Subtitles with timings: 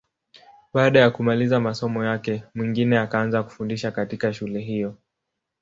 [0.73, 4.97] Baada ya kumaliza masomo yake, Mwingine akaanza kufundisha katika shule hiyo.